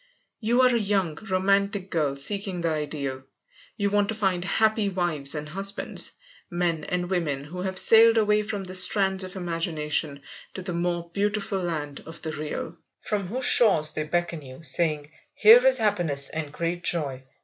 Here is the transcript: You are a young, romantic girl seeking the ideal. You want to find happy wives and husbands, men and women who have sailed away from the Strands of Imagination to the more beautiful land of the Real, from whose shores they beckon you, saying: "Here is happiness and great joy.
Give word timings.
You 0.39 0.61
are 0.63 0.75
a 0.75 0.79
young, 0.79 1.13
romantic 1.29 1.91
girl 1.91 2.15
seeking 2.15 2.61
the 2.61 2.71
ideal. 2.71 3.23
You 3.77 3.91
want 3.91 4.09
to 4.09 4.15
find 4.15 4.43
happy 4.43 4.89
wives 4.89 5.35
and 5.35 5.49
husbands, 5.49 6.13
men 6.49 6.83
and 6.85 7.07
women 7.07 7.43
who 7.43 7.61
have 7.61 7.77
sailed 7.77 8.17
away 8.17 8.41
from 8.41 8.63
the 8.63 8.73
Strands 8.73 9.23
of 9.23 9.35
Imagination 9.35 10.23
to 10.55 10.63
the 10.63 10.73
more 10.73 11.11
beautiful 11.13 11.59
land 11.59 12.01
of 12.07 12.19
the 12.23 12.31
Real, 12.31 12.77
from 13.01 13.27
whose 13.27 13.45
shores 13.45 13.91
they 13.91 14.01
beckon 14.03 14.41
you, 14.41 14.63
saying: 14.63 15.11
"Here 15.35 15.63
is 15.67 15.77
happiness 15.77 16.29
and 16.29 16.51
great 16.51 16.83
joy. 16.83 17.21